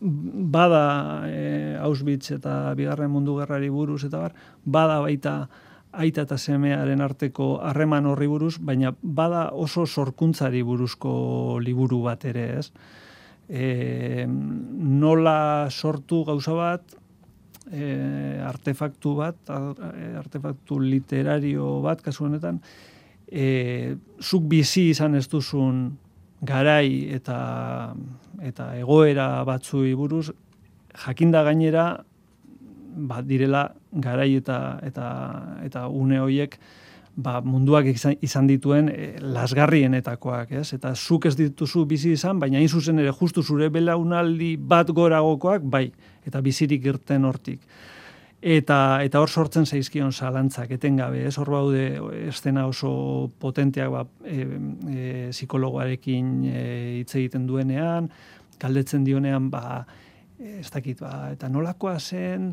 [0.00, 5.36] bada e, Auschwitz eta bigarren mundu gerrari buruz, eta bar, bada baita,
[5.96, 12.46] aita eta semearen arteko harreman horri buruz, baina bada oso sorkuntzari buruzko liburu bat ere,
[12.58, 12.70] ez?
[13.48, 16.98] E, nola sortu gauza bat,
[17.70, 19.38] e, artefaktu bat,
[20.18, 22.60] artefaktu literario bat, kasu honetan,
[23.28, 25.96] e, zuk bizi izan ez duzun
[26.42, 27.94] garai eta
[28.44, 30.30] eta egoera batzui buruz,
[31.06, 31.86] jakinda gainera,
[32.96, 35.06] ba, direla garai eta eta
[35.64, 36.58] eta une hoiek
[37.16, 40.68] ba, munduak izan, izan dituen e, lasgarrienetakoak, ez?
[40.76, 45.64] Eta zuk ez dituzu bizi izan, baina hain zuzen ere justu zure belaunaldi bat goragokoak,
[45.64, 45.88] bai,
[46.28, 47.60] eta bizirik irten hortik.
[48.44, 51.38] Eta, eta hor sortzen zaizkion zalantzak, etengabe, ez?
[51.40, 51.84] Hor baude
[52.28, 54.42] estena oso potenteak ba, e,
[54.92, 56.64] e, psikologoarekin e,
[57.00, 58.10] hitz egiten duenean,
[58.60, 59.86] galdetzen dionean, ba,
[60.38, 62.52] ez dakit, ba, eta nolakoa zen,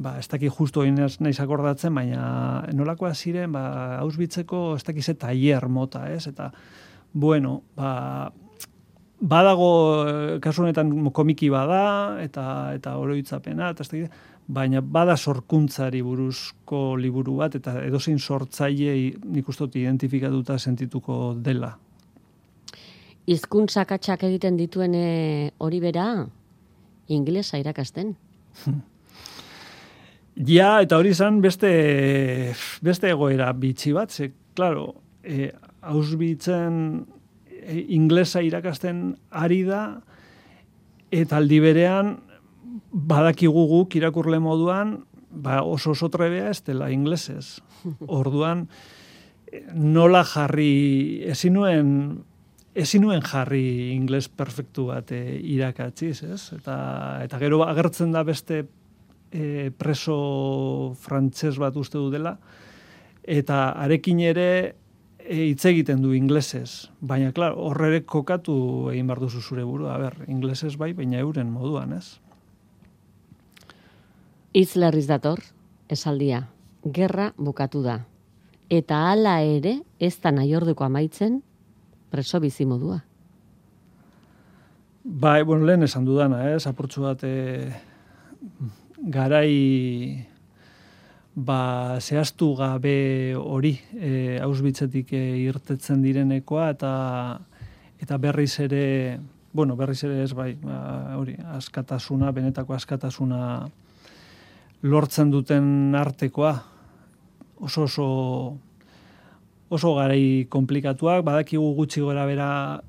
[0.00, 3.64] ba, ez daki justu hori nahiz akordatzen, baina nolakoa ziren, ba,
[4.00, 6.26] hausbitzeko ez daki ze taier mota, ez?
[6.32, 6.50] Eta,
[7.12, 8.32] bueno, ba,
[9.20, 9.70] badago,
[10.08, 14.08] eh, kasu honetan komiki bada, eta eta oroitzapena, eta ez daki,
[14.50, 21.76] baina bada sorkuntzari buruzko liburu bat, eta edozein sortzaile nik ustot identifikatuta sentituko dela.
[23.30, 26.06] Hizkuntzak atxak egiten dituen eh, hori bera,
[27.08, 28.16] inglesa irakasten.
[30.46, 31.70] Ja, eta hori izan beste,
[32.86, 34.86] beste egoera bitxi bat, ze, klaro,
[35.20, 35.50] e,
[35.82, 36.78] ausbitzen
[37.44, 39.02] e, inglesa irakasten
[39.36, 39.82] ari da,
[41.12, 42.14] eta aldi berean,
[42.92, 47.60] badakigu guk irakurle moduan, ba oso oso trebea ez dela inglesez.
[48.20, 48.68] Orduan,
[49.74, 51.92] nola jarri, ezin nuen,
[52.74, 55.22] ezin nuen jarri ingles perfektu bat e,
[55.54, 56.42] irakatziz, ez?
[56.58, 56.76] Eta,
[57.24, 58.64] eta gero agertzen da beste
[59.30, 62.36] e, preso frantses bat uste du dela,
[63.22, 64.50] eta arekin ere
[65.18, 66.90] e, hitz egiten du inglesez.
[67.00, 68.56] Baina, klar, horrere kokatu
[68.92, 69.90] egin behar duzu zure buru.
[69.90, 72.18] A ber, inglesez bai, baina euren moduan, ez?
[74.52, 75.38] Izlerriz dator,
[75.86, 76.48] esaldia,
[76.82, 78.00] gerra bukatu da.
[78.70, 81.36] Eta hala ere, ez da nahi orduko amaitzen,
[82.10, 82.98] preso bizi modua.
[85.04, 86.66] Bai, bueno, lehen esan dudana, ez?
[86.66, 87.70] Apurtxu bat, e,
[89.14, 90.26] garai
[91.34, 96.92] ba zehaztu gabe hori e, ausbitzetik e, irtetzen direnekoa eta
[98.02, 99.20] eta berriz ere
[99.52, 103.70] bueno berriz ere ez bai ba, hori askatasuna benetako askatasuna
[104.82, 106.54] lortzen duten artekoa
[107.60, 108.06] oso oso
[109.70, 112.80] oso garai komplikatuak badakigu gutxi gora bera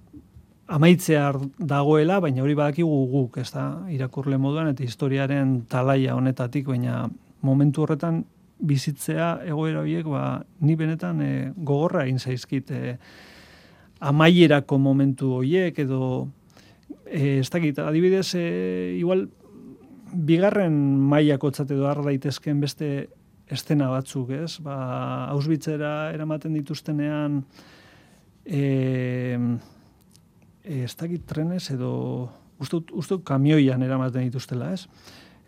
[0.71, 7.03] amaitzea dagoela, baina hori badakigu guk, ez da, irakurle moduan, eta historiaren talaia honetatik, baina
[7.43, 8.21] momentu horretan
[8.61, 10.23] bizitzea egoera horiek, ba,
[10.61, 12.95] ni benetan e, gogorra egin zaizkit e,
[13.99, 16.29] amaierako momentu horiek, edo
[17.05, 18.45] e, ez dakit, adibidez, e,
[18.99, 19.27] igual,
[20.13, 20.73] bigarren
[21.09, 23.09] mailako edo har daitezken beste
[23.51, 24.59] estena batzuk, ez?
[24.63, 24.75] Ba,
[25.31, 27.41] ausbitzera eramaten dituztenean,
[28.45, 29.37] eh,
[30.63, 32.29] ez dakit trenez edo
[32.61, 34.87] uste kamioian eramaten dituztela, ez?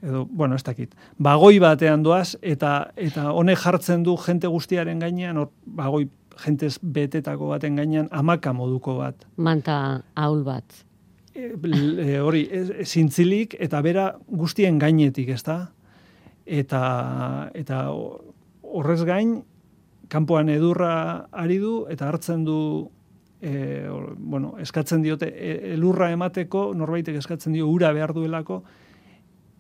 [0.04, 0.96] Edo, bueno, ez dakit.
[1.22, 6.10] Bagoi batean doaz, eta eta honek jartzen du jente guztiaren gainean, or, bagoi
[6.44, 9.28] jentez betetako baten gainean, amaka moduko bat.
[9.38, 10.84] Manta ahul bat.
[11.34, 15.58] E, hori, e, zintzilik, eta bera guztien gainetik, ez da?
[16.46, 16.84] Eta,
[17.58, 17.88] eta
[18.62, 19.40] horrez gain,
[20.14, 20.94] kanpoan edurra
[21.32, 22.60] ari du, eta hartzen du
[23.42, 28.62] e, bueno, eskatzen diote e, elurra emateko, norbaitek eskatzen dio ura behar duelako,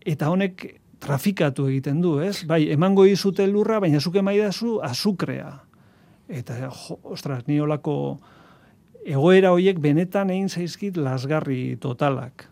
[0.06, 0.68] eta honek
[1.04, 2.46] trafikatu egiten du, ez?
[2.48, 5.52] Bai, emango izute lurra, baina zuke maidazu azukrea.
[6.30, 7.96] Eta, jo, ostras, ni olako
[9.06, 12.48] egoera hoiek benetan egin zaizkit lasgarri totalak.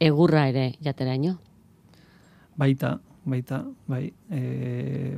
[0.00, 1.34] Egurra ere, jateraino?
[2.58, 4.04] Baita, baita, bai.
[4.30, 5.16] E,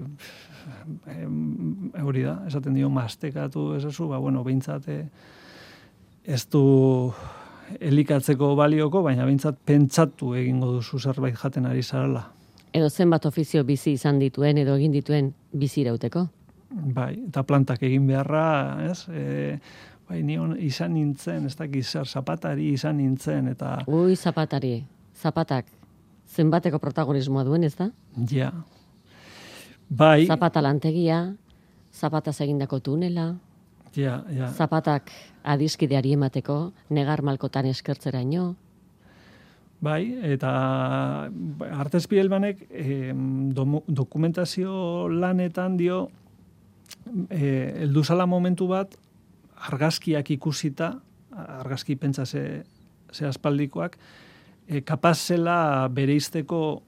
[2.00, 5.05] hori da, esaten dio mastekatu ezazu, ba, bueno, behintzat eh,
[6.24, 6.64] ez du
[7.81, 12.26] elikatzeko balioko, baina behintzat pentsatu egingo duzu zerbait jaten ari zarala.
[12.72, 16.26] Edo zenbat ofizio bizi izan dituen, edo egin dituen bizi irauteko?
[16.70, 18.44] Bai, eta plantak egin beharra,
[18.87, 19.09] ez?
[19.11, 19.57] E,
[20.11, 23.79] bai, ni izan nintzen, ez dakiz zer, zapatari izan nintzen, eta...
[23.87, 24.81] Ui, zapatari,
[25.14, 25.70] zapatak,
[26.35, 27.88] zenbateko protagonismoa duen, ez da?
[28.31, 28.51] Ja,
[29.90, 30.27] Bai.
[30.27, 31.35] Zapata lantegia,
[31.92, 33.35] zapata egindako tunela.
[33.96, 34.53] Ja, ja.
[34.55, 35.11] Zapatak
[35.42, 38.55] adiskideari emateko, negar malkotan eskertzeraino.
[39.82, 40.53] Bai, eta
[41.72, 43.11] artez bielbanek eh,
[43.89, 46.05] dokumentazio lanetan dio
[47.30, 48.95] eh, elduzala momentu bat
[49.68, 50.94] argazkiak ikusita,
[51.61, 52.62] argazki pentsa ze,
[53.12, 53.96] ze aspaldikoak,
[54.68, 56.82] eh, kapazela bereizteko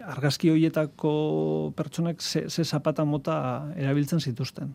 [0.00, 4.74] argazki hoietako pertsonek ze, ze zapata mota erabiltzen zituzten.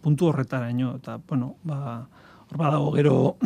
[0.00, 2.06] Puntu horretaraino eta bueno, ba
[2.48, 3.36] hor badago gero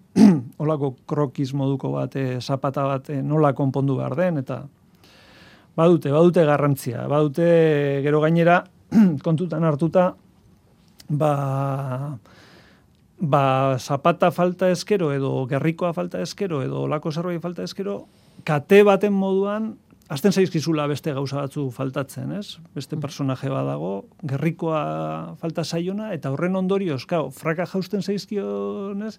[0.60, 4.60] holako krokiz moduko bat e, zapata bat e, nola konpondu behar den eta
[5.76, 7.48] badute, badute garrantzia, badute
[8.04, 8.62] gero gainera
[9.26, 10.12] kontutan hartuta
[11.08, 11.32] ba,
[13.18, 18.06] ba, zapata falta eskero edo gerrikoa falta eskero edo olako zerbait falta eskero,
[18.44, 19.74] kate baten moduan,
[20.08, 22.58] azten zaizkizula beste gauza batzu faltatzen, ez?
[22.74, 23.02] Beste mm.
[23.02, 23.92] personaje bat dago,
[24.22, 29.16] gerrikoa falta zaiona, eta horren ondorioz, kau, fraka jausten zaizkionez,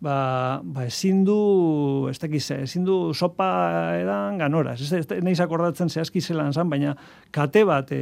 [0.00, 3.48] ba, ba ezin du, ez dakiz, ezin du sopa
[4.00, 4.74] edan ganora.
[4.74, 6.96] Ez, ez, ez akordatzen zehazki zelan zan, baina
[7.34, 8.00] kate bat e,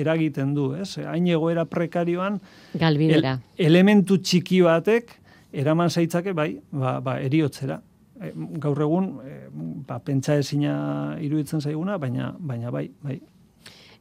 [0.00, 0.96] eragiten du, ez?
[1.04, 2.40] Hain egoera prekarioan,
[2.80, 3.38] Galbidera.
[3.58, 5.18] elementu txiki batek,
[5.52, 7.80] eraman zaitzake, bai, ba, ba eriotzera.
[8.20, 8.32] E,
[8.62, 9.38] gaur egun, e,
[9.86, 10.74] ba, pentsa ezina
[11.20, 13.20] iruditzen zaiguna, baina, baina bai, bai.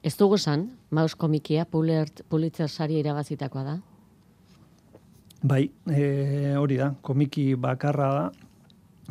[0.03, 3.77] Ez dugu zan, maus komikia, Pulitzer sari irabazitakoa da?
[5.43, 8.27] Bai, e, hori da, komiki bakarra da,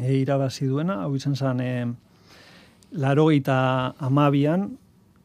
[0.01, 1.85] e, irabazi duena, hau izan zen, e,
[2.97, 3.57] laro eta
[4.01, 4.71] amabian,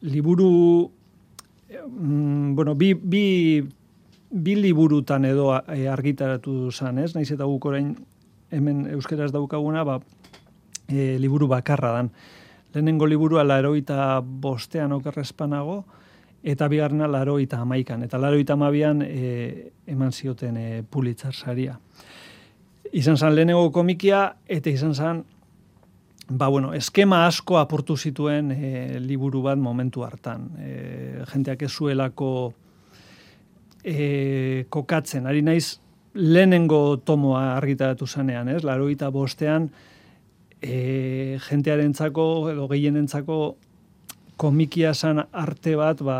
[0.04, 0.90] liburu,
[1.72, 3.64] mm, bueno, bi, bi,
[4.28, 7.14] bi liburutan edo e, argitaratu zen, ez?
[7.16, 7.94] Naiz eta guk orain
[8.52, 10.02] hemen euskeraz daukaguna, ba,
[10.88, 12.12] e, liburu bakarra dan.
[12.74, 15.86] Lehenengo liburua laro eta bostean okerrezpanago,
[16.42, 18.02] eta bigarrena laro eta amaikan.
[18.02, 21.78] Eta laro eta amabian e, eman zioten e, pulitzar saria.
[22.92, 25.24] Izan zan lehenengo komikia, eta izan zan,
[26.28, 30.48] ba bueno, eskema asko aportu zituen e, liburu bat momentu hartan.
[30.58, 30.72] E,
[31.32, 32.32] jenteak ez zuelako
[33.84, 35.26] e, kokatzen.
[35.26, 35.78] Ari naiz,
[36.14, 38.62] lehenengo tomoa argitaratu zanean, ez?
[38.64, 39.68] Laro eta bostean,
[40.62, 43.56] e, jentearentzako edo gehienentzako
[44.38, 46.18] komikia san arte bat ba,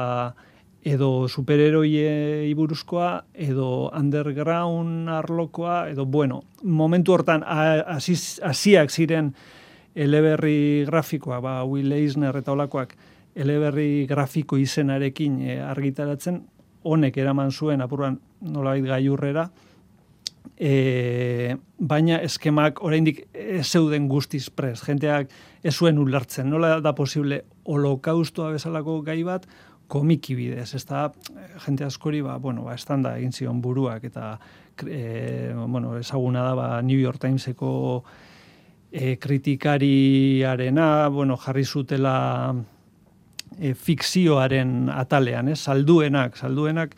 [0.83, 9.33] edo superheroie iburuzkoa, edo underground arlokoa, edo bueno, momentu hortan hasiak ziren
[9.95, 12.97] eleberri grafikoa, ba, Will Eisner eta olakoak
[13.39, 16.43] eleberri grafiko izenarekin e, argitaratzen,
[16.89, 19.49] honek eraman zuen apuruan nolabait gaiurrera,
[20.57, 24.81] e, baina eskemak oraindik ez zeuden guztiz prez.
[24.87, 25.31] Jenteak
[25.63, 26.49] ez zuen ulertzen.
[26.51, 29.47] Nola da posible holokaustoa bezalako gai bat
[29.89, 30.75] komiki bidez.
[30.77, 31.09] Ez da,
[31.65, 34.39] jente askori, ba, bueno, ba, estanda egin zion buruak eta
[34.85, 38.05] e, bueno, ezaguna da ba, New York Timeseko
[38.93, 42.55] e, kritikariarena, bueno, jarri zutela
[43.59, 45.59] e, fikzioaren atalean, ez?
[45.61, 46.95] Salduenak, salduenak,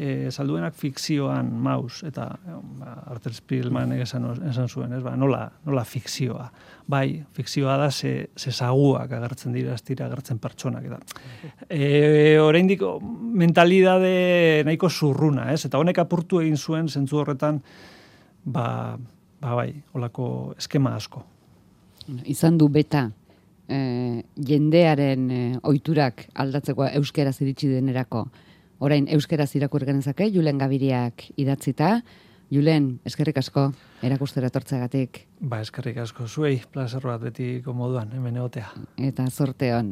[0.00, 2.26] e, salduenak fikzioan maus, eta
[2.80, 6.46] ba, Arthur Spielman esan, esan zuen, ez, ba, nola, nola fikzioa.
[6.90, 10.88] Bai, fikzioa da ze, ze zaguak agertzen dira, ez dira agertzen pertsonak.
[10.88, 11.22] Eta.
[11.68, 12.82] E, oraindik
[13.44, 15.64] mentalidade nahiko zurruna, ez?
[15.68, 17.60] Eta honek apurtu egin zuen, zentzu horretan,
[18.44, 18.66] ba,
[19.40, 21.24] ba bai, olako eskema asko.
[22.24, 23.10] Izan du beta,
[23.68, 28.26] e, jendearen e, ohiturak aldatzeko euskera iritsi denerako,
[28.80, 32.00] orain euskeraz irakur genezake, Julen Gabiriak idatzita.
[32.50, 33.68] Julen, eskerrik asko,
[34.02, 35.20] erakustera etortzeagatik.
[35.40, 38.72] Ba, eskerrik asko, zuei, plazer bat beti komoduan, hemen egotea.
[38.98, 39.88] Eta zorteon.